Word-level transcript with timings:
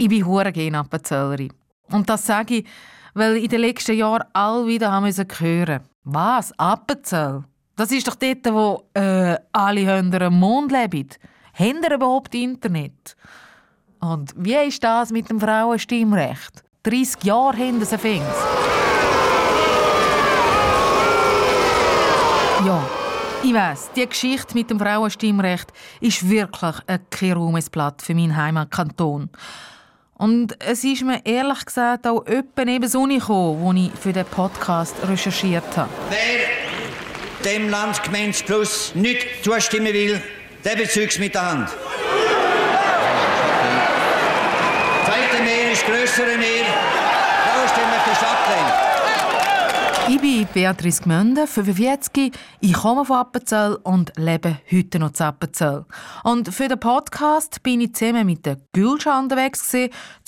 Ich 0.00 0.08
bin 0.08 0.24
hure 0.24 0.50
gerne 0.50 0.78
Appenzellerin. 0.78 1.52
Und 1.92 2.08
das 2.08 2.24
sage 2.24 2.56
ich, 2.56 2.66
weil 3.12 3.36
in 3.36 3.48
den 3.48 3.60
letzten 3.60 3.94
Jahren 3.94 4.24
alle 4.32 4.66
wieder 4.66 4.90
haben 4.90 5.04
müssen 5.04 5.28
hören. 5.38 5.80
Was? 6.04 6.58
Appenzell? 6.58 7.44
Das 7.76 7.92
ist 7.92 8.08
doch 8.08 8.14
dort, 8.14 8.46
wo 8.46 8.88
äh, 8.98 9.36
alle 9.52 10.02
dem 10.02 10.32
Mond 10.32 10.72
leben. 10.72 11.10
Haben 11.52 11.82
ihr 11.82 11.94
überhaupt 11.94 12.34
Internet? 12.34 13.14
Und 14.00 14.32
wie 14.38 14.54
ist 14.54 14.82
das 14.82 15.10
mit 15.10 15.28
dem 15.28 15.38
Frauenstimmrecht? 15.38 16.64
30 16.84 17.22
Jahre 17.24 17.58
hinter 17.58 17.84
sie 17.84 17.98
fängt. 17.98 18.24
Ja, 22.64 22.82
ich 23.42 23.52
weiss, 23.52 23.90
die 23.94 24.08
Geschichte 24.08 24.54
mit 24.54 24.70
dem 24.70 24.80
Frauenstimmrecht 24.80 25.70
ist 26.00 26.26
wirklich 26.26 26.76
ein 26.86 27.64
Blatt 27.70 28.00
für 28.00 28.14
meinen 28.14 28.34
Heimatkanton. 28.34 29.28
Und 30.20 30.54
es 30.58 30.84
ist 30.84 31.02
mir 31.02 31.24
ehrlich 31.24 31.64
gesagt 31.64 32.06
auch 32.06 32.26
öppe 32.26 32.66
neben 32.66 32.86
Sonne 32.86 33.20
gekommen, 33.20 33.66
als 33.66 33.78
ich 33.94 34.00
für 34.02 34.12
den 34.12 34.26
Podcast 34.26 34.94
recherchiert 35.08 35.64
habe. 35.74 35.88
Wer 36.10 37.50
dem 37.50 37.70
Landgemeins 37.70 38.42
Plus 38.42 38.94
nicht 38.94 39.26
zustimmen 39.42 39.94
will, 39.94 40.20
der 40.62 40.76
bezügt 40.76 41.18
mit 41.20 41.34
der 41.34 41.50
Hand. 41.50 41.70
Zweite 45.06 45.42
Meer 45.42 45.72
ist 45.72 45.86
größere 45.86 46.36
Meer. 46.36 46.66
Da 47.46 47.68
stimmen. 47.68 47.99
Ich 50.12 50.20
bin 50.20 50.44
Beatrice 50.52 51.04
Gmünde, 51.04 51.46
45. 51.46 52.32
Ich 52.58 52.72
komme 52.72 53.04
von 53.04 53.18
Appenzell 53.18 53.78
und 53.84 54.10
lebe 54.16 54.58
heute 54.68 54.98
noch 54.98 55.12
in 55.16 55.24
Appenzell. 55.24 55.84
Und 56.24 56.52
für 56.52 56.66
den 56.66 56.80
Podcast 56.80 57.62
bin 57.62 57.80
ich 57.80 57.94
zusammen 57.94 58.26
mit 58.26 58.44
der 58.44 58.56
Gülscha 58.72 59.20
unterwegs, 59.20 59.72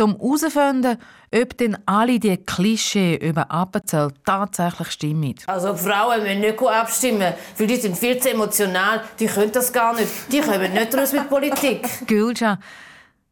um 0.00 0.16
herauszufinden, 0.16 0.98
ob 1.32 1.56
denn 1.58 1.78
alle 1.86 2.18
die 2.18 2.38
Klischee 2.38 3.18
über 3.18 3.48
Appenzell 3.52 4.08
tatsächlich 4.26 4.90
stimmen. 4.90 5.36
Also 5.46 5.76
Frauen 5.76 6.24
müssen 6.24 6.40
nicht 6.40 6.60
abstimmen, 6.60 7.34
weil 7.56 7.66
die 7.68 7.76
sind 7.76 7.96
viel 7.96 8.18
zu 8.18 8.32
emotional, 8.32 9.04
die 9.20 9.26
können 9.26 9.52
das 9.52 9.72
gar 9.72 9.94
nicht. 9.94 10.10
Die 10.32 10.40
kommen 10.40 10.72
nicht 10.72 10.92
raus 10.92 11.12
mit 11.12 11.28
Politik. 11.28 11.88
Gülscha 12.08 12.58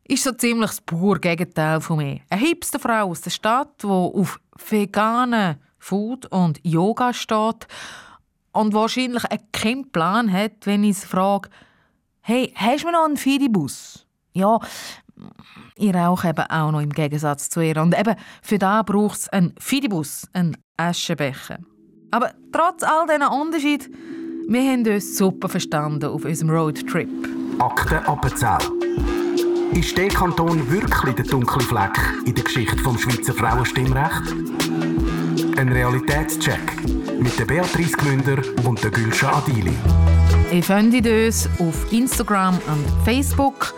ist 0.05 0.22
so 0.22 0.31
ziemlich 0.31 0.70
das 0.70 0.81
pure 0.81 1.19
Gegenteil 1.19 1.81
von 1.81 1.97
mir. 1.97 2.20
Eine 2.31 2.41
Hipsterfrau 2.41 3.10
aus 3.10 3.22
der 3.22 3.31
Stadt, 3.31 3.83
die 3.83 3.88
auf 3.88 4.38
veganen 4.69 5.56
Food 5.86 6.26
und 6.26 6.58
Yoga 6.64 7.14
steht 7.14 7.68
und 8.50 8.74
wahrscheinlich 8.74 9.22
keinen 9.52 9.92
Plan 9.92 10.32
hat, 10.32 10.64
wenn 10.66 10.82
ich 10.82 10.96
frage, 10.96 11.48
hey, 12.22 12.52
hast 12.56 12.82
du 12.84 12.90
noch 12.90 13.04
einen 13.04 13.16
Fidibus? 13.16 14.04
Ja, 14.32 14.58
ich 15.76 15.94
rauche 15.94 16.30
eben 16.30 16.44
auch 16.50 16.72
noch 16.72 16.80
im 16.80 16.90
Gegensatz 16.90 17.50
zu 17.50 17.60
ihr. 17.60 17.80
Und 17.80 17.96
eben 17.96 18.16
für 18.42 18.58
da 18.58 18.82
braucht 18.82 19.18
es 19.18 19.28
einen 19.28 19.54
Fidibus, 19.60 20.26
einen 20.32 20.56
Aschenbecher. 20.76 21.58
Aber 22.10 22.32
trotz 22.50 22.82
all 22.82 23.06
diesen 23.06 23.22
Unterschieden, 23.22 23.94
wir 24.48 24.62
haben 24.62 24.84
uns 24.88 25.16
super 25.16 25.48
verstanden 25.48 26.06
auf 26.06 26.24
unserem 26.24 26.50
Roadtrip. 26.50 27.08
Akte 27.60 28.04
Appenzell. 28.08 28.58
Ist 29.72 29.96
der 29.96 30.08
Kanton 30.08 30.68
wirklich 30.68 31.14
der 31.14 31.26
dunkle 31.26 31.62
Fleck 31.62 31.96
in 32.24 32.34
der 32.34 32.42
Geschichte 32.42 32.78
vom 32.78 32.98
Schweizer 32.98 33.34
Frauenstimmrecht? 33.34 34.55
Ein 35.56 35.72
Realitätscheck 35.72 36.60
mit 37.18 37.38
der 37.38 37.46
Beatrice 37.46 37.96
Gmünder 37.96 38.42
und 38.64 38.82
der 38.84 38.90
Gülscha 38.90 39.38
Adili. 39.38 39.72
Ihr 40.52 40.62
findet 40.62 41.06
uns 41.06 41.48
auf 41.58 41.90
Instagram 41.92 42.58
und 42.66 43.04
Facebook 43.04 43.74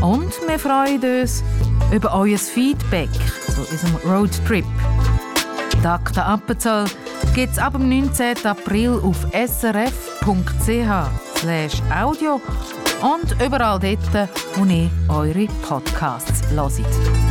und 0.00 0.32
wir 0.48 0.58
freuen 0.58 1.20
uns 1.20 1.44
über 1.92 2.12
euer 2.14 2.36
Feedback 2.36 3.10
zu 3.46 3.60
unserem 3.60 3.94
Roadtrip. 4.10 4.64
Dr. 5.84 6.26
Appenzell 6.26 6.86
gibt 7.34 7.52
es 7.52 7.58
ab 7.58 7.74
dem 7.74 7.88
19. 7.88 8.44
April 8.44 9.00
auf 9.02 9.24
srf.ch 9.32 10.90
audio 11.94 12.40
und 13.02 13.44
überall 13.44 13.78
dort, 13.78 14.28
wo 14.56 14.64
ihr 14.64 14.90
eure 15.08 15.46
Podcasts 15.62 16.42
hört. 16.50 17.29